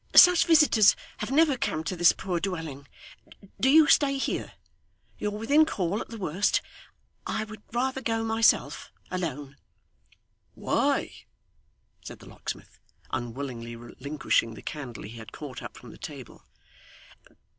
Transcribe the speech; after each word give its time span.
'Such 0.15 0.47
visitors 0.47 0.95
have 1.17 1.29
never 1.29 1.55
come 1.55 1.83
to 1.83 1.95
this 1.95 2.11
poor 2.11 2.39
dwelling. 2.39 2.87
Do 3.59 3.69
you 3.69 3.85
stay 3.85 4.17
here. 4.17 4.53
You're 5.19 5.29
within 5.29 5.63
call, 5.63 6.01
at 6.01 6.09
the 6.09 6.17
worst. 6.17 6.59
I 7.27 7.43
would 7.43 7.61
rather 7.71 8.01
go 8.01 8.23
myself 8.23 8.91
alone.' 9.11 9.57
'Why?' 10.55 11.13
said 12.03 12.17
the 12.17 12.27
locksmith, 12.27 12.79
unwillingly 13.11 13.75
relinquishing 13.75 14.55
the 14.55 14.63
candle 14.63 15.03
he 15.03 15.17
had 15.19 15.31
caught 15.31 15.61
up 15.61 15.77
from 15.77 15.91
the 15.91 15.99
table. 15.99 16.45